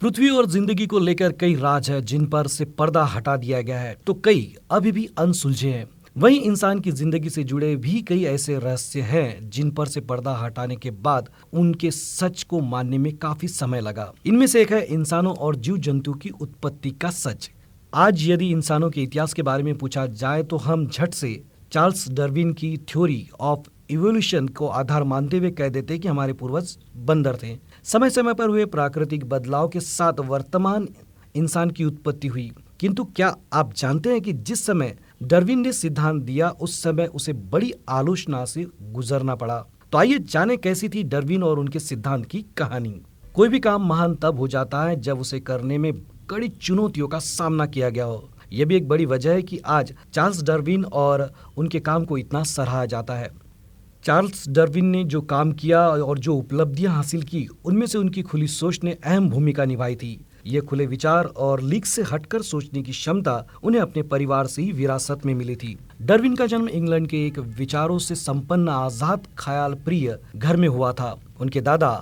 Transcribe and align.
पृथ्वी 0.00 0.28
और 0.30 0.46
ज़िंदगी 0.46 0.86
को 0.86 0.98
लेकर 0.98 1.32
कई 1.32 1.54
राज 1.54 1.90
है 1.90 2.00
जिन 2.02 2.24
पर 2.26 2.46
से 2.46 2.64
पर्दा 2.64 3.02
हटा 3.04 3.36
दिया 3.36 3.60
गया 3.60 3.78
है 3.80 3.96
तो 4.06 4.12
कई 4.24 4.54
अभी 4.70 4.92
भी 4.92 5.04
अनसुलझे 5.18 5.70
हैं। 5.70 5.84
वहीं 6.16 6.40
इंसान 6.40 6.78
की 6.80 6.90
ज़िंदगी 6.90 7.30
से 7.30 7.42
जुड़े 7.44 7.74
भी 7.76 8.00
कई 8.02 8.22
ऐसे 8.24 8.58
रहस्य 8.58 9.00
हैं 9.00 9.50
जिन 9.50 9.70
पर 9.70 9.86
से 9.86 10.00
पर्दा 10.02 10.34
हटाने 10.36 10.76
के 10.76 10.90
बाद 10.90 11.28
उनके 11.52 11.90
सच 11.90 12.42
को 12.42 12.60
मानने 12.60 12.98
में 12.98 13.12
काफ़ी 13.16 13.48
समय 13.48 13.80
लगा। 13.80 14.12
इनमें 14.26 14.46
से 14.46 14.62
एक 14.62 14.72
है 14.72 14.82
इंसानों 14.84 15.34
और 15.34 15.56
जीव 15.56 15.76
जंतु 15.78 16.12
की 16.14 16.30
उत्पत्ति 16.30 16.90
का 16.92 17.10
सच। 17.10 17.50
आज 17.92 18.28
यदि 18.28 18.50
इंसानों 18.50 18.90
के 18.90 19.02
इतिहास 19.02 19.32
के 19.32 19.42
बारे 19.42 19.62
में 19.62 19.74
पूछा 19.74 20.06
जाए 20.06 20.42
तो 20.42 20.56
हम 20.58 20.86
झट 20.86 21.14
से 21.14 21.40
चार्ल्स 21.72 22.08
डरविन 22.10 22.52
की 22.52 22.76
थ्योरी 22.88 23.26
ऑफ़ 23.40 23.68
इवोल्यूशन 23.90 24.48
को 24.48 24.66
आधार 24.68 25.04
मानते 25.04 25.38
हुए 25.38 25.50
कह 25.50 25.68
देते 25.68 25.98
कि 25.98 26.08
हमारे 26.08 26.32
पूर्वज 26.32 26.76
बंदर 26.96 27.36
थे। 27.36 27.56
समय 27.84 28.10
समय 28.10 28.34
पर 28.34 28.48
हुए 28.48 28.64
प्राकृतिक 28.64 29.24
बदलाव 29.24 29.68
के 29.68 29.80
साथ 29.80 30.12
वर्तमान 30.20 30.88
इंसान 31.34 31.70
की 31.70 31.84
उत्पत्ति 31.84 32.28
हुई। 32.28 32.52
किंतु 32.80 33.04
क्या 33.04 33.36
आप 33.52 33.74
जानते 33.74 34.08
हैं 34.08 34.20
कि 34.20 34.32
जिस 34.32 34.66
समय 34.66 34.98
डरविन 35.22 35.58
ने 35.58 35.72
सिद्धांत 35.72 36.22
दिया, 36.22 36.48
उस 36.48 36.82
समय 36.82 37.06
उसे 37.06 37.32
बड़ी 37.32 37.72
आलोचना 37.88 38.44
से 38.44 38.66
गुजरना 38.82 39.34
पड़ा? 39.34 39.66
तो 39.92 39.98
आइए 39.98 40.18
जाने 40.18 40.56
कैसी 40.56 40.88
थी 40.88 41.02
डरविन 41.02 41.42
और 41.42 41.58
उनके 41.58 41.78
सिद्धांत 41.78 42.26
की 42.26 42.44
कहानी। 42.56 43.00
कोई 43.34 43.48
भी 43.48 43.60
काम 43.60 43.88
महान 43.88 44.14
तब 44.14 44.38
हो 44.38 44.48
जाता 44.48 44.82
है 44.82 45.00
जब 45.00 45.20
उसे 45.20 45.40
करने 45.40 45.78
में 45.78 45.92
कड़ी 46.30 46.48
चुनौतियों 46.48 47.08
का 47.08 47.18
सामना 47.18 47.66
किया 47.66 47.90
गया 47.90 48.04
हो। 48.04 48.28
यह 48.52 48.66
भी 48.66 48.76
एक 48.76 48.88
बड़ी 48.88 49.06
वजह 49.06 49.32
है 49.32 49.42
कि 49.42 49.58
आज 49.58 49.94
चार्ल्स 50.12 50.42
डरविन 50.42 50.84
और 50.84 51.32
उनके 51.56 51.80
काम 51.80 52.04
को 52.04 52.18
इतना 52.18 52.42
सराहा 52.42 52.86
जाता 52.86 53.14
है। 53.14 53.30
चार्ल्स 54.04 54.48
डरविन 54.48 54.84
ने 54.86 55.02
जो 55.04 55.20
काम 55.22 55.50
किया 55.52 55.80
और 55.80 56.18
जो 56.18 56.34
उपलब्धियाँ 56.34 56.94
हासिल 56.94 57.22
की, 57.22 57.46
उनमें 57.64 57.86
से 57.86 57.98
उनकी 57.98 58.22
खुली 58.22 58.46
सोच 58.48 58.82
ने 58.84 58.92
अहम 58.94 59.28
भूमिका 59.30 59.64
निभाई 59.64 59.94
थी। 59.94 60.18
ये 60.46 60.60
खुले 60.60 60.86
विचार 60.86 61.24
और 61.24 61.60
लीक 61.60 61.86
से 61.86 62.02
हटकर 62.02 62.42
सोचने 62.42 62.82
की 62.82 62.92
क्षमता 62.92 63.44
उन्हें 63.62 63.80
अपने 63.82 64.02
परिवार 64.04 64.46
से 64.46 64.62
ही 64.62 64.72
विरासत 64.72 65.26
में 65.26 65.34
मिली 65.34 65.56
थी। 65.56 65.76
डरविन 66.02 66.36
का 66.36 66.46
जन्म 66.46 66.68
इंग्लैंड 66.68 67.08
के 67.08 67.26
एक 67.26 67.38
विचारों 67.58 67.98
से 67.98 68.14
संपन्न 68.14 68.68
आज़ाद 68.68 69.26
ख्याल 69.38 69.74
प्रिय 69.84 70.18
घर 70.36 70.56
में 70.56 70.68
हुआ 70.68 70.92
था। 70.92 71.14
उनके 71.40 71.60
दादा 71.60 71.92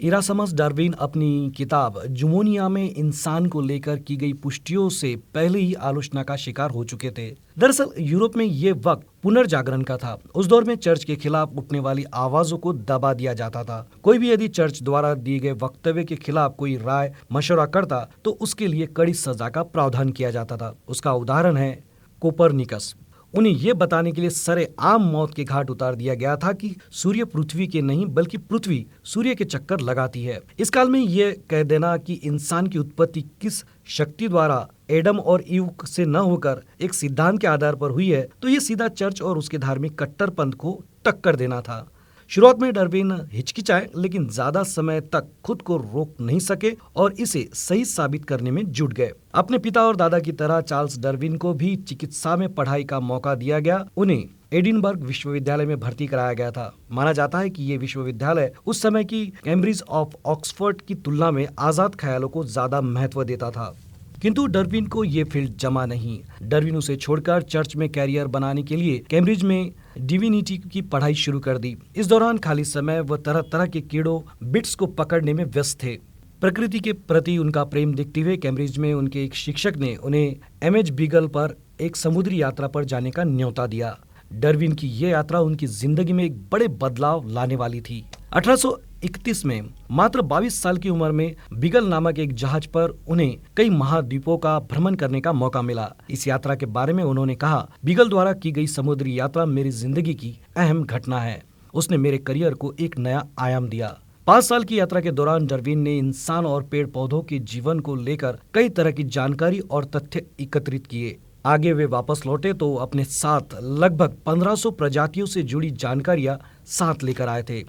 इरासमस 0.00 0.52
डार्विन 0.52 0.92
अपनी 0.92 1.52
किताब 1.56 2.02
जुमोनिया 2.06 2.68
में 2.68 2.94
इंसान 2.94 3.46
को 3.46 3.60
लेकर 3.60 3.98
की 3.98 4.16
गई 4.16 4.32
पुष्टियों 4.32 4.88
से 4.88 5.16
पहले 5.16 5.58
ही 5.58 5.74
आलोचना 5.74 6.22
का 6.22 6.36
शिकार 6.36 6.70
हो 6.70 6.84
चुके 6.84 7.10
थे। 7.10 7.36
दरअसल, 7.58 7.86
यूरोप 7.98 8.36
में 8.36 8.44
ये 8.44 8.72
वक्त 8.72 9.06
पुनर्जागरण 9.22 9.82
का 9.82 9.96
था। 9.96 10.18
उस 10.34 10.46
दौर 10.46 10.64
में 10.64 10.74
चर्च 10.76 11.04
के 11.04 11.16
खिलाफ 11.16 11.50
उठने 11.56 11.80
वाली 11.80 12.04
आवाजों 12.04 12.58
को 12.58 12.72
दबा 12.72 13.14
दिया 13.14 13.34
जाता 13.34 13.64
था। 13.64 13.88
कोई 14.02 14.18
भी 14.18 14.30
यदि 14.30 14.48
चर्च 14.48 14.82
द्वारा 14.82 15.14
दिए 15.14 15.38
गए 15.38 15.52
वक्तव्य 15.52 16.04
के 16.04 16.16
खिलाफ 16.16 16.54
कोई 16.58 16.76
राय, 16.76 17.14
मशवरा 17.32 17.66
करता 17.66 18.08
तो 18.24 18.30
उसके 18.30 18.66
लिए 18.66 18.86
कड़ी 18.86 19.14
सजा 19.14 19.48
का 19.48 19.62
प्रावधान 19.62 20.10
किया 20.10 20.30
जाता 20.30 20.56
था। 20.56 20.74
उसका 20.88 21.12
उदाहरण 21.12 21.56
है 21.56 21.84
कोपरनिकस। 22.20 22.94
उन्हें 23.34 23.52
यह 23.52 23.74
बताने 23.74 24.12
के 24.12 24.20
लिए 24.20 24.30
सरे 24.30 24.68
आम 24.80 25.02
मौत 25.02 25.34
के 25.34 25.44
घाट 25.44 25.70
उतार 25.70 25.94
दिया 25.94 26.14
गया 26.14 26.36
था 26.36 26.52
कि 26.52 26.74
सूर्य 26.92 27.24
पृथ्वी 27.24 27.66
के 27.66 27.80
नहीं, 27.82 28.06
बल्कि 28.06 28.38
पृथ्वी 28.38 28.86
सूर्य 29.04 29.34
के 29.34 29.44
चक्कर 29.44 29.80
लगाती 29.80 30.22
है। 30.24 30.40
इस 30.58 30.70
काल 30.70 30.90
में 30.90 31.00
यह 31.00 31.36
कह 31.50 31.62
देना 31.62 31.96
कि 31.96 32.14
इंसान 32.14 32.66
की 32.66 32.78
उत्पत्ति 32.78 33.24
किस 33.40 33.62
शक्ति 33.88 34.28
द्वारा 34.28 34.66
एडम 34.90 35.18
और 35.18 35.44
ईव 35.48 35.68
से 35.86 36.04
न 36.04 36.16
होकर 36.16 36.62
एक 36.80 36.94
सिद्धांत 36.94 37.40
के 37.40 37.46
आधार 37.46 37.76
पर 37.76 37.90
हुई 37.90 38.10
है 38.10 38.26
तो 38.42 38.48
यह 38.48 38.58
सीधा 38.60 38.88
चर्च 38.88 39.22
और 39.22 39.38
उसके 39.38 39.58
धार्मिक 39.58 39.98
कट्टरपंथ 39.98 40.52
को 40.52 40.80
टक्कर 41.04 41.36
देना 41.36 41.60
था। 41.60 41.86
शुरुआत 42.30 42.58
में 42.60 42.72
डरबिन 42.72 43.12
हिचकिचाए, 43.32 43.86
लेकिन 43.96 44.26
ज़्यादा 44.28 44.62
समय 44.62 45.00
तक 45.02 45.28
खुद 45.44 45.62
को 45.62 45.76
रोक 45.76 46.16
नहीं 46.20 46.38
सके 46.38 46.72
और 46.96 47.12
इसे 47.14 47.48
सही 47.54 47.84
साबित 47.84 48.24
करने 48.24 48.50
में 48.50 48.62
जुट 48.70 48.92
गए। 48.92 49.12
अपने 49.34 49.58
पिता 49.58 49.82
और 49.82 49.96
दादा 49.96 50.18
की 50.18 50.32
तरह 50.32 50.60
चार्ल्स 50.62 50.98
डरविन 50.98 51.36
को 51.36 51.52
भी 51.54 51.74
चिकित्सा 51.78 52.36
में 52.36 52.48
पढ़ाई 52.54 52.84
का 52.84 53.00
मौका 53.02 53.34
दिया 53.34 53.60
गया। 53.60 53.84
उन्हें 53.96 54.24
एडिनबर्ग 54.52 55.04
विश्वविद्यालय 55.04 55.66
में 55.66 55.78
भर्ती 55.80 56.06
कराया 56.06 56.32
गया 56.32 56.50
था। 56.50 56.72
माना 56.90 57.12
जाता 57.12 57.38
है 57.38 57.50
कि 57.50 57.62
ये 57.62 57.76
विश्वविद्यालय 57.78 58.52
उस 58.66 58.82
समय 58.82 59.04
की 59.04 59.26
कैम्ब्रिज 59.44 59.82
ऑफ़ 59.90 60.14
ऑक्सफोर्ड 60.26 60.80
की 60.80 60.94
तुलना 60.96 61.30
में 61.30 61.46
आज़ाद 61.58 61.94
ख्यालों 61.94 62.28
को 62.28 62.44
ज़्यादा 62.46 62.80
महत्व 62.82 63.24
देता 63.24 63.50
था। 63.50 63.74
किंतु 64.22 64.46
डरविन 64.46 64.86
को 64.86 65.02
ये 65.04 65.24
फ़ील्ड 65.24 65.56
जमा 65.56 65.84
नहीं। 65.86 66.18
डरविन 66.42 66.76
उसे 66.76 66.96
छोड़कर 66.96 67.42
चर्च 67.42 67.76
में 67.76 67.88
कैरियर 67.88 68.26
बनाने 68.26 68.62
के 68.62 68.76
लिए 68.76 68.98
कैम्ब्रिज 69.10 69.42
में 69.42 69.72
डिविनिटी 69.98 70.56
की 70.58 70.82
पढ़ाई 70.84 71.14
शुरू 71.14 71.40
कर 71.40 71.58
दी। 71.58 71.76
इस 71.96 72.06
दौरान 72.06 72.38
खाली 72.38 72.64
समय 72.64 73.00
वह 73.00 73.16
तरह 73.16 73.42
तरह 73.52 73.66
के 73.66 73.80
कीड़ों, 73.80 74.20
बिट्स 74.44 74.74
को 74.74 74.86
पकड़ने 74.86 75.34
में 75.34 75.44
व्यस्त 75.44 75.82
थे। 75.82 75.96
प्रकृति 76.40 76.80
के 76.80 76.92
प्रति 76.92 77.36
उनका 77.38 77.64
प्रेम 77.64 77.94
देखते 77.94 78.20
हुए 78.20 78.36
कैम्ब्रिज 78.36 78.78
में 78.78 78.92
उनके 78.94 79.24
एक 79.24 79.34
शिक्षक 79.34 79.76
ने 79.76 79.94
उन्हें 79.96 80.36
एम 80.62 80.76
एच 80.76 80.90
बीगल 80.90 81.26
पर 81.28 81.56
एक 81.80 81.96
समुद्री 81.96 82.42
यात्रा 82.42 82.68
पर 82.68 82.84
जाने 82.84 83.10
का 83.10 83.24
न्योता 83.24 83.66
दिया। 83.66 83.96
डरविन 84.32 84.72
की 84.72 84.88
यह 84.88 85.08
यात्रा 85.08 85.40
उनकी 85.40 85.66
ज़िंदगी 85.66 86.12
में 86.12 86.24
एक 86.24 86.36
बड़े 86.52 86.68
बदलाव 86.68 87.28
लाने 87.28 87.56
वाली 87.56 87.80
थी। 87.80 88.04
1831 88.32 89.44
में 89.44 89.68
मात्र 89.90 90.22
22 90.22 90.60
साल 90.62 90.78
की 90.78 90.88
उम्र 90.88 91.12
में 91.12 91.34
बिगल 91.52 91.86
नामक 91.88 92.18
एक 92.18 92.32
जहाज़ 92.32 92.66
पर 92.68 92.90
उन्हें 93.08 93.36
कई 93.56 93.70
महाद्वीपों 93.70 94.36
का 94.38 94.58
भ्रमण 94.62 94.94
करने 94.94 95.20
का 95.20 95.32
मौका 95.32 95.62
मिला। 95.62 95.88
इस 96.10 96.26
यात्रा 96.28 96.54
के 96.54 96.66
बारे 96.66 96.92
में 96.92 97.02
उन्होंने 97.04 97.34
कहा, 97.34 97.68
बिगल 97.84 98.08
द्वारा 98.08 98.32
की 98.32 98.52
गई 98.52 98.66
समुद्री 98.66 99.18
यात्रा 99.18 99.44
मेरी 99.46 99.70
ज़िंदगी 99.70 100.14
की 100.14 100.34
अहम 100.56 100.82
घटना 100.84 101.20
है। 101.20 101.42
उसने 101.74 101.96
मेरे 101.96 102.18
करियर 102.18 102.54
को 102.54 102.74
एक 102.80 102.98
नया 102.98 103.24
आयाम 103.38 103.68
दिया। 103.68 103.88
पाँच 104.26 104.44
साल 104.44 104.64
की 104.64 104.78
यात्रा 104.78 105.00
के 105.00 105.10
दौरान 105.12 105.46
डरविन 105.46 105.78
ने 105.78 105.96
इंसान 105.98 106.46
और 106.46 106.62
पेड़ 106.62 106.86
पौधों 106.86 107.22
के 107.22 107.38
जीवन 107.46 107.80
को 107.80 107.94
लेकर 107.94 108.38
कई 108.54 108.68
तरह 108.68 108.90
की 108.90 109.04
जानकारी 109.06 109.60
और 109.60 109.84
तथ्य 109.86 110.22
एकत्रित 110.40 110.86
किए। 110.86 111.16
आगे 111.46 111.72
वे 111.72 111.84
वापस 111.86 112.22
लौटे 112.26 112.52
तो 112.52 112.74
अपने 112.76 113.04
साथ 113.06 113.58
लगभग 113.62 114.16
1500 114.26 114.70
प्रजातियों 114.72 115.26
से 115.26 115.42
जुड़ी 115.44 115.70
जानकारियाँ 115.70 116.38
साथ 116.68 117.02
लेकर 117.04 117.28
आए 117.28 117.42
थे। 117.42 117.62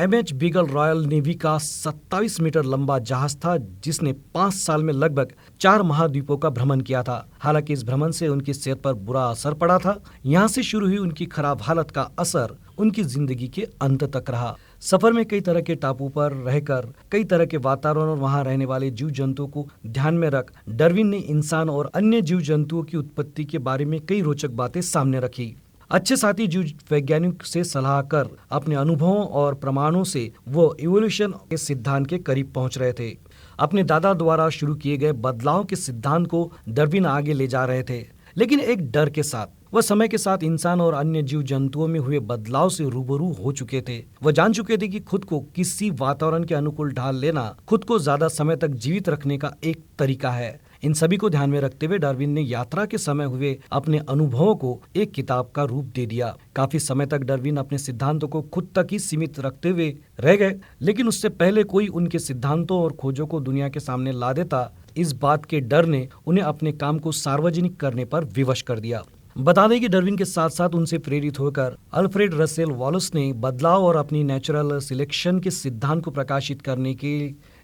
M 0.00 0.14
H 0.14 0.32
Beagle 0.32 0.66
Royal 0.66 1.04
Navy 1.06 1.32
का 1.34 1.56
27 1.58 2.38
मीटर 2.40 2.64
लंबा 2.64 2.98
जहाज़ 2.98 3.36
था, 3.36 3.56
जिसने 3.84 4.12
पाँच 4.34 4.54
साल 4.54 4.82
में 4.82 4.92
लगभग 4.92 5.32
चार 5.60 5.82
महाद्वीपों 5.82 6.36
का 6.36 6.50
भ्रमण 6.50 6.80
किया 6.80 7.02
था। 7.02 7.28
हालाँकि 7.40 7.72
इस 7.72 7.84
भ्रमण 7.84 8.10
से 8.10 8.28
उनकी 8.28 8.54
सेहत 8.54 8.80
पर 8.80 8.94
बुरा 8.94 9.24
असर 9.24 9.54
पड़ा 9.54 9.78
था। 9.78 9.96
यहाँ 10.26 10.48
से 10.48 10.62
शुरू 10.62 10.86
हुई 10.86 10.96
उनकी 10.96 11.26
खराब 11.26 11.62
हालत 11.62 11.90
का 11.90 12.08
असर 12.18 12.56
उनकी 12.78 13.02
ज़िंदगी 13.04 13.48
के 13.48 13.66
अंत 13.82 14.04
तक 14.06 14.30
रहा। 14.30 14.56
सफ़र 14.82 15.12
में 15.12 15.24
कई 15.24 15.40
तरह 15.40 15.60
के 15.60 15.74
टापू 15.76 16.08
पर 16.08 16.32
रहकर, 16.34 16.92
कई 17.12 17.24
तरह 17.24 17.46
के 17.46 17.56
वातावरण 17.58 18.08
और 18.08 18.18
वहाँ 18.18 18.44
रहने 18.44 18.64
वाले 18.64 18.90
जीव 18.90 19.10
जंतुओं 19.10 19.48
को 19.48 19.68
ध्यान 19.86 20.14
में 20.14 20.28
रख, 20.30 20.52
डरविन 20.68 21.08
ने 21.08 21.18
इंसान 21.18 21.70
और 21.70 21.90
अन्य 21.94 22.22
जीव 22.22 22.40
जंतुओं 22.42 22.82
की 22.82 22.96
उत्पत्ति 22.96 23.44
के 23.44 23.58
बारे 23.60 23.84
में 23.84 24.00
कई 24.00 24.20
रोचक 24.22 24.50
बातें 24.52 24.80
सामने 24.82 25.20
रखी। 25.20 25.54
अच्छे 25.90 26.16
साथी 26.16 26.46
जीव 26.46 26.70
वैज्ञानिक 26.90 27.42
से 27.44 27.62
सलाह 27.64 28.00
कर 28.02 28.28
अपने 28.50 28.74
अनुभवों 28.74 29.24
और 29.24 29.54
प्रमाणों 29.54 30.02
से 30.04 30.30
वो 30.48 30.74
इवोल्यूशन 30.80 31.32
के 31.50 31.56
सिद्धांत 31.56 32.06
के 32.06 32.18
करीब 32.18 32.52
पहुँच 32.54 32.78
रहे 32.78 32.92
थे। 32.92 33.10
अपने 33.58 33.82
दादा 33.84 34.12
द्वारा 34.14 34.48
शुरू 34.48 34.74
किए 34.74 34.96
गए 34.96 35.12
बदलाव 35.12 35.64
के 35.64 35.76
सिद्धांत 35.76 36.26
को 36.26 36.50
डरविन 36.68 37.06
आगे 37.06 37.32
ले 37.32 37.46
जा 37.46 37.64
रहे 37.64 37.82
थे। 37.82 38.00
लेकिन 38.36 38.60
एक 38.60 38.90
डर 38.90 39.10
के 39.10 39.22
साथ, 39.22 39.46
वह 39.74 39.80
समय 39.80 40.08
के 40.08 40.18
साथ 40.18 40.42
इंसान 40.42 40.80
और 40.80 40.94
अन्य 40.94 41.22
जीव 41.22 41.42
जंतुओं 41.42 41.88
में 41.88 42.00
हुए 42.00 42.18
बदलाव 42.20 42.68
से 42.68 42.84
रूबरू 42.84 43.32
हो 43.34 43.52
चुके 43.52 43.80
थे। 43.80 44.02
वह 44.22 44.32
जान 44.32 44.52
चुके 44.52 44.76
थे 44.76 44.88
कि 44.88 45.00
खुद 45.00 45.24
को 45.24 45.40
किसी 45.56 45.90
वातावरण 45.90 46.44
के 46.44 46.54
अनुकूल 46.54 46.92
ढाल 46.92 47.16
लेना, 47.16 47.54
खुद 47.68 47.84
को 47.84 47.98
ज़्यादा 47.98 48.28
समय 48.28 48.56
तक 48.56 48.68
जीवित 48.68 49.08
रखने 49.08 49.38
का 49.38 49.54
एक 49.64 49.84
तरीका 49.98 50.30
है। 50.30 50.58
इन 50.82 50.92
सभी 50.92 51.16
को 51.16 51.28
ध्यान 51.30 51.50
में 51.50 51.60
रखते 51.60 51.86
हुए 51.86 51.96
डार्विन 51.98 52.30
ने 52.30 52.40
यात्रा 52.40 52.84
के 52.86 52.98
समय 52.98 53.24
हुए 53.24 53.58
अपने 53.72 53.98
अनुभवों 54.08 54.54
को 54.54 54.80
एक 54.96 55.12
किताब 55.12 55.50
का 55.54 55.64
रूप 55.64 55.84
दे 55.84 56.06
दिया। 56.06 56.34
काफ़ी 56.56 56.78
समय 56.78 57.06
तक 57.06 57.18
डार्विन 57.20 57.56
अपने 57.56 57.78
सिद्धांतों 57.78 58.28
को 58.28 58.42
खुद 58.44 58.68
तक 58.74 58.86
ही 58.92 58.98
सीमित 58.98 59.40
रखते 59.40 59.68
हुए 59.68 59.94
रह 60.20 60.36
गए, 60.36 60.54
लेकिन 60.80 61.08
उससे 61.08 61.28
पहले 61.28 61.64
कोई 61.64 61.86
उनके 61.88 62.18
सिद्धांतों 62.18 62.80
और 62.80 62.92
खोजों 62.92 63.26
को 63.26 63.40
दुनिया 63.40 63.68
के 63.68 63.80
सामने 63.80 64.12
ला 64.12 64.32
देता। 64.32 64.70
इस 64.96 65.12
बात 65.12 65.44
के 65.44 65.60
डर 65.60 65.86
ने 65.86 66.06
उन्हें 66.26 66.44
अपने 66.44 66.72
काम 66.72 66.98
को 66.98 67.12
सार्वजनिक 67.12 67.76
करने 67.76 68.04
पर 68.04 68.24
विवश 68.24 68.62
कर 68.62 68.78
दिया। 68.78 69.02
बता 69.36 69.66
दें 69.68 69.80
कि 69.80 69.88
डरविन 69.88 70.16
के 70.16 70.24
साथ 70.24 70.50
साथ 70.50 70.70
उनसे 70.70 70.98
प्रेरित 70.98 71.38
होकर 71.40 71.76
अल्फ्रेड 71.92 72.34
रसेल 72.34 72.70
वॉलस 72.70 73.10
ने 73.14 73.32
बदलाव 73.32 73.84
और 73.84 73.96
अपनी 73.96 74.22
नेचुरल 74.24 74.78
सिलेक्शन 74.78 75.38
के 75.40 75.50
सिद्धांत 75.50 76.04
को 76.04 76.10
प्रकाशित 76.10 76.62
करने 76.62 76.94
के 76.94 77.12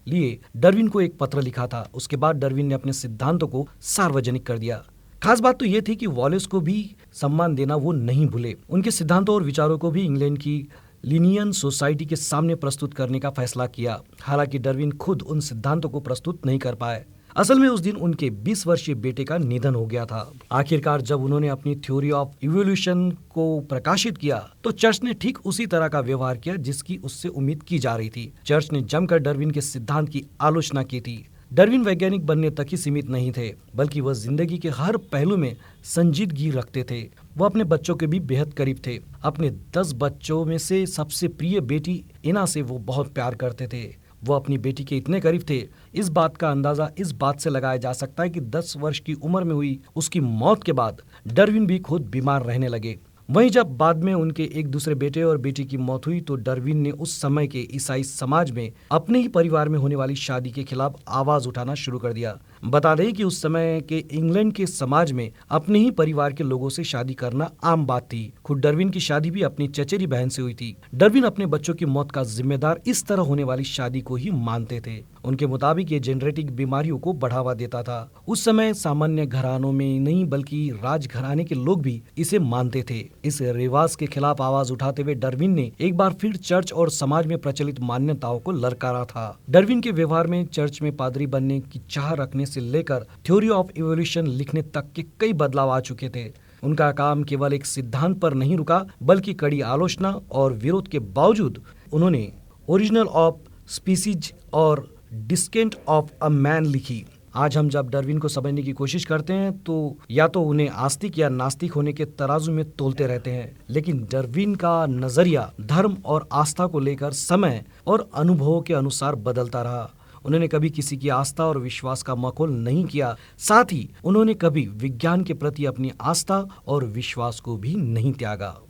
लिए 0.07 0.39
डरविन 0.57 0.87
को 0.87 1.01
एक 1.01 1.17
पत्र 1.17 1.41
लिखा 1.41 1.67
था। 1.67 1.89
उसके 1.93 2.15
बाद 2.15 2.35
डरविन 2.35 2.65
ने 2.65 2.73
अपने 2.73 2.93
सिद्धांतों 2.93 3.47
को 3.47 3.67
सार्वजनिक 3.81 4.45
कर 4.45 4.57
दिया। 4.57 4.83
खास 5.23 5.39
बात 5.39 5.59
तो 5.59 5.65
ये 5.65 5.81
थी 5.81 5.95
कि 5.95 6.07
वॉलेस 6.07 6.45
को 6.45 6.59
भी 6.59 6.95
सम्मान 7.13 7.55
देना 7.55 7.75
वो 7.75 7.91
नहीं 7.91 8.27
भूले। 8.27 8.55
उनके 8.69 8.91
सिद्धांतों 8.91 9.35
और 9.35 9.43
विचारों 9.43 9.77
को 9.77 9.91
भी 9.91 10.01
इंग्लैंड 10.01 10.37
की 10.37 10.67
लिनियन 11.05 11.51
सोसाइटी 11.51 12.05
के 12.05 12.15
सामने 12.15 12.55
प्रस्तुत 12.55 12.93
करने 12.93 13.19
का 13.19 13.29
फैसला 13.29 13.67
किया। 13.67 14.01
हालाँकि 14.21 14.59
डरविन 14.59 14.91
खुद 14.91 15.21
उन 15.21 15.39
सिद्धांतों 15.39 15.89
को 15.89 15.99
प्रस्तुत 15.99 16.45
नहीं 16.45 16.59
कर 16.59 16.75
पाए। 16.75 17.05
असल 17.37 17.59
में 17.59 17.67
उस 17.69 17.79
दिन 17.79 17.95
उनके 17.95 18.29
20 18.43 18.65
वर्षीय 18.67 18.95
बेटे 18.95 19.23
का 19.23 19.37
निधन 19.37 19.75
हो 19.75 19.85
गया 19.85 20.05
था। 20.05 20.31
आखिरकार 20.51 21.01
जब 21.01 21.23
उन्होंने 21.23 21.47
अपनी 21.47 21.75
थ्योरी 21.77 22.09
ऑफ़ 22.11 22.29
इवोल्यूशन 22.43 23.09
को 23.31 23.59
प्रकाशित 23.69 24.17
किया 24.17 24.37
तो 24.63 24.71
चर्च 24.73 24.99
ने 25.03 25.13
ठीक 25.13 25.45
उसी 25.45 25.65
तरह 25.65 25.87
का 25.87 25.99
व्यवहार 25.99 26.37
किया 26.37 26.55
जिसकी 26.57 26.97
उससे 26.97 27.27
उम्मीद 27.29 27.63
की 27.63 27.79
जा 27.79 27.95
रही 27.95 28.09
थी। 28.09 28.31
चर्च 28.45 28.71
ने 28.73 28.81
जमकर 28.83 29.19
डरविन 29.19 29.51
के 29.51 29.61
सिद्धांत 29.61 30.09
की 30.09 30.23
आलोचना 30.41 30.83
की 30.83 31.01
थी। 31.01 31.25
डरविन 31.51 31.83
वैज्ञानिक 31.83 32.25
बनने 32.25 32.49
तक 32.49 32.67
ही 32.71 32.77
सीमित 32.77 33.09
नहीं 33.09 33.31
थे, 33.31 33.53
बल्कि 33.75 34.01
वह 34.01 34.13
ज़िंदगी 34.15 34.57
के 34.57 34.69
हर 34.69 34.97
पहलू 35.11 35.37
में 35.37 35.55
संजीदगी 35.85 36.49
रखते 36.51 36.83
थे। 36.91 37.01
वो 37.37 37.45
अपने 37.45 37.63
बच्चों 37.65 37.95
के 37.95 38.07
भी 38.07 38.19
बेहद 38.21 38.53
करीब 38.53 38.81
थे। 38.87 38.99
अपने 39.23 39.49
दस 39.77 39.93
बच्चों 39.95 40.43
में 40.45 40.57
से 40.57 40.85
सबसे 40.87 41.27
प्रिय 41.29 41.59
बेटी 41.61 42.03
इना 42.25 42.45
से 42.45 42.61
वो 42.63 42.77
बहुत 42.81 43.13
प्यार 43.13 43.35
करते 43.35 43.67
थे। 43.67 43.85
वो 44.27 44.35
अपनी 44.35 44.57
बेटी 44.57 44.83
के 44.83 44.97
इतने 44.97 45.19
करीब 45.19 45.43
थे। 45.49 45.57
इस 45.95 46.09
बात 46.11 46.37
का 46.37 46.49
अंदाज़ा 46.51 46.89
इस 46.97 47.11
बात 47.15 47.39
से 47.39 47.49
लगाया 47.49 47.77
जा 47.77 47.93
सकता 47.93 48.23
है 48.23 48.29
कि 48.29 48.41
10 48.49 48.73
वर्ष 48.77 48.99
की 48.99 49.13
उम्र 49.15 49.43
में 49.43 49.53
हुई 49.55 49.79
उसकी 49.95 50.19
मौत 50.21 50.63
के 50.63 50.73
बाद 50.73 51.01
डरविन 51.27 51.67
भी 51.67 51.79
खुद 51.79 52.09
बीमार 52.09 52.43
रहने 52.43 52.67
लगे। 52.67 52.97
वहीं 53.29 53.49
जब 53.49 53.75
बाद 53.77 54.03
में 54.03 54.13
उनके 54.13 54.43
एक 54.53 54.67
दूसरे 54.67 54.95
बेटे 54.95 55.23
और 55.23 55.37
बेटी 55.37 55.63
की 55.65 55.77
मौत 55.77 56.05
हुई 56.07 56.19
तो 56.21 56.35
डरविन 56.35 56.77
ने 56.77 56.91
उस 56.91 57.21
समय 57.21 57.47
के 57.47 57.67
ईसाई 57.75 58.03
समाज 58.03 58.51
में 58.51 58.71
अपने 58.91 59.19
ही 59.19 59.27
परिवार 59.27 59.69
में 59.69 59.77
होने 59.79 59.95
वाली 59.95 60.15
शादी 60.15 60.51
के 60.51 60.63
खिलाफ 60.63 61.01
आवाज़ 61.09 61.47
उठाना 61.47 61.75
शुरू 61.75 61.99
कर 61.99 62.13
दिया। 62.13 62.37
बता 62.65 62.95
दें 62.95 63.13
कि 63.13 63.23
उस 63.23 63.41
समय 63.41 63.81
के 63.89 63.97
इंग्लैंड 64.11 64.53
के 64.53 64.65
समाज 64.65 65.11
में 65.11 65.31
अपने 65.49 65.79
ही 65.79 65.91
परिवार 65.91 66.33
के 66.33 66.43
लोगों 66.43 66.69
से 66.69 66.83
शादी 66.83 67.13
करना 67.13 67.51
आम 67.63 67.85
बात 67.85 68.03
थी। 68.03 68.33
खुद 68.45 68.57
डरविन 68.57 68.89
की 68.89 68.99
शादी 68.99 69.31
भी 69.31 69.41
अपनी 69.41 69.67
चचेरी 69.67 70.07
बहन 70.07 70.29
से 70.29 70.41
हुई 70.41 70.53
थी। 70.53 70.75
डरविन 70.95 71.23
अपने 71.23 71.45
बच्चों 71.45 71.73
की 71.73 71.85
मौत 71.85 72.11
का 72.11 72.23
जिम्मेदार 72.23 72.81
इस 72.87 73.05
तरह 73.05 73.21
होने 73.21 73.43
वाली 73.43 73.63
शादी 73.63 74.01
को 74.01 74.15
ही 74.15 74.31
मानते 74.31 74.81
थे। 74.87 75.17
उनके 75.25 75.47
मुताबिक 75.47 75.91
ये 75.91 75.99
जेनेटिक 75.99 76.51
बीमारियों 76.55 76.97
को 76.99 77.13
बढ़ावा 77.13 77.53
देता 77.53 77.83
था। 77.83 78.11
उस 78.27 78.45
समय 78.45 78.73
सामान्य 78.73 79.25
घरानों 79.25 79.71
में 79.71 79.99
नहीं, 79.99 80.25
बल्कि 80.25 80.69
राज 80.83 81.07
घराने 81.07 81.43
के 81.45 81.55
लोग 81.55 81.81
भी 81.81 82.01
इसे 82.17 82.39
मानते 82.39 82.83
थे। 82.89 82.99
इस 83.25 83.41
रिवाज 83.41 83.95
के 83.95 84.05
खिलाफ 84.05 84.41
आवाज़ 84.41 84.71
उठाते 84.71 85.01
हुए 85.01 85.13
डरविन 85.13 85.51
ने 85.51 85.71
एक 85.81 85.97
बार 85.97 86.13
फिर 86.13 86.35
चर्च 86.35 86.73
और 86.73 86.89
समाज 86.89 87.27
में 87.27 87.37
प्रचलित 87.37 87.79
मान्यताओं 87.79 88.39
को 88.39 88.51
ललकारा 88.51 89.03
था। 89.05 89.39
डरविन 89.49 89.81
के 89.81 89.91
व्यवहार 89.91 90.27
में 90.27 90.45
चर्च 90.45 90.81
में 90.81 90.95
पादरी 90.95 91.27
बनने 91.27 91.59
की 91.59 91.81
चाह 91.89 92.13
रखने 92.13 92.45
से 92.47 92.61
लेकर 92.61 93.05
थ्योरी 93.25 93.49
ऑफ़ 93.51 93.71
इवोल्यूशन 93.77 94.27
लिखने 94.29 94.61
तक 94.63 94.91
के 94.95 95.03
कई 95.19 95.33
बदलाव 95.35 95.69
आ 95.69 95.79
चुके 95.81 96.09
थे। 96.09 96.25
उनका 96.63 96.91
काम 96.93 97.23
केवल 97.23 97.53
एक 97.53 97.65
सिद्धांत 97.65 98.19
पर 98.19 98.33
नहीं 98.33 98.57
रुका, 98.57 98.85
बल्कि 99.03 99.33
कड़ी 99.33 99.61
आलोचना 99.63 100.19
और 100.31 100.53
विरोध 100.55 100.87
के 100.87 100.99
बावजूद 100.99 101.61
उन्होंने 101.93 102.31
ओरिजिनल 102.67 103.07
ऑफ़ 103.17 103.35
स्पीसीज 103.69 104.33
और 104.53 104.87
डिस्केंट 105.13 105.75
ऑफ़ 105.87 106.11
अ 106.21 106.29
मैन 106.29 106.65
लिखी। 106.65 107.05
आज 107.35 107.57
हम 107.57 107.67
जब 107.69 107.89
डरविन 107.89 108.19
को 108.19 108.27
समझने 108.27 108.61
की 108.63 108.71
कोशिश 108.71 109.03
करते 109.05 109.33
हैं 109.33 109.51
तो 109.59 109.75
या 110.11 110.27
तो 110.27 110.41
उन्हें 110.41 110.69
आस्तिक 110.69 111.17
या 111.19 111.29
नास्तिक 111.29 111.73
होने 111.73 111.93
के 111.93 112.05
तराजू 112.05 112.51
में 112.51 112.63
तोलते 112.71 113.07
रहते 113.07 113.31
हैं, 113.31 113.57
लेकिन 113.69 113.99
डरविन 114.11 114.55
का 114.55 114.85
नज़रिया, 114.85 115.51
धर्म 115.61 115.97
और 116.05 116.27
आस्था 116.33 116.67
को 116.67 116.79
लेकर 116.79 117.11
समय 117.11 117.63
और 117.87 118.09
अनुभवों 118.15 118.61
के 118.61 118.73
अनुसार 118.73 119.15
बदलता 119.17 119.61
रहा। 119.61 119.93
उन्होंने 120.27 120.47
कभी 120.47 120.69
किसी 120.69 120.97
की 120.97 121.09
आस्था 121.09 121.45
और 121.45 121.57
विश्वास 121.57 122.03
का 122.03 122.15
मकोल 122.15 122.51
नहीं 122.51 122.85
किया। 122.85 123.15
साथ 123.37 123.65
ही 123.71 123.89
उन्होंने 124.03 124.33
कभी 124.33 124.67
विज्ञान 124.67 125.23
के 125.23 125.33
प्रति 125.33 125.65
अपनी 125.65 125.91
आस्था 126.01 126.47
और 126.67 126.85
विश्वास 126.85 127.39
को 127.39 127.57
भी 127.57 127.75
नहीं 127.75 128.13
त्यागा। 128.13 128.61